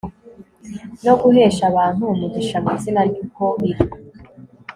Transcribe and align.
no 1.05 1.13
guhesha 1.21 1.63
abantu 1.71 2.01
umugisha 2.13 2.55
mu 2.63 2.69
izina 2.77 3.01
rye 3.07 3.19
uko 3.25 3.43
biri 3.61 3.83